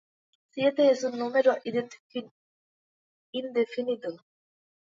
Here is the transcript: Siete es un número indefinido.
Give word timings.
Siete 0.49 0.89
es 0.89 1.03
un 1.03 1.19
número 1.19 1.55
indefinido. 3.33 4.17